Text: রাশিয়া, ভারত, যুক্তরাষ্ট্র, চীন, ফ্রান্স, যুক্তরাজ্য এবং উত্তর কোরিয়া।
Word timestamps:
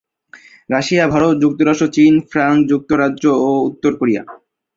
রাশিয়া, 0.69 1.05
ভারত, 1.07 1.33
যুক্তরাষ্ট্র, 1.41 1.87
চীন, 1.87 2.13
ফ্রান্স, 2.31 2.61
যুক্তরাজ্য 2.69 3.23
এবং 3.37 3.55
উত্তর 3.69 3.91
কোরিয়া। 3.95 4.21